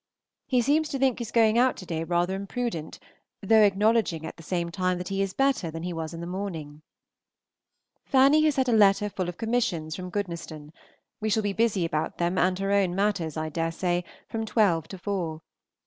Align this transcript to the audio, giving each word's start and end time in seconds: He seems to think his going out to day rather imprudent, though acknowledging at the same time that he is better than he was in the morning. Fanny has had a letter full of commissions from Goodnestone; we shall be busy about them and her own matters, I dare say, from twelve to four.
He 0.47 0.63
seems 0.63 0.89
to 0.89 0.97
think 0.97 1.19
his 1.19 1.29
going 1.31 1.59
out 1.59 1.77
to 1.77 1.85
day 1.85 2.03
rather 2.03 2.33
imprudent, 2.33 2.97
though 3.43 3.61
acknowledging 3.61 4.25
at 4.25 4.35
the 4.35 4.41
same 4.41 4.71
time 4.71 4.97
that 4.97 5.09
he 5.09 5.21
is 5.21 5.35
better 5.35 5.69
than 5.69 5.83
he 5.83 5.93
was 5.93 6.11
in 6.11 6.21
the 6.21 6.25
morning. 6.25 6.81
Fanny 8.05 8.43
has 8.45 8.55
had 8.55 8.67
a 8.67 8.71
letter 8.73 9.09
full 9.11 9.29
of 9.29 9.37
commissions 9.37 9.95
from 9.95 10.09
Goodnestone; 10.09 10.73
we 11.19 11.29
shall 11.29 11.43
be 11.43 11.53
busy 11.53 11.85
about 11.85 12.17
them 12.17 12.39
and 12.39 12.57
her 12.57 12.71
own 12.71 12.95
matters, 12.95 13.37
I 13.37 13.49
dare 13.49 13.71
say, 13.71 14.03
from 14.27 14.43
twelve 14.43 14.87
to 14.87 14.97
four. 14.97 15.43